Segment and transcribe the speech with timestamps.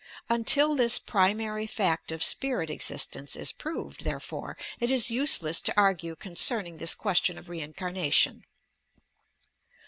[0.29, 6.15] Until this primary fact of spirit existence is proved, therefore, it is useless to argue
[6.15, 8.43] concerning this question of reincarnation.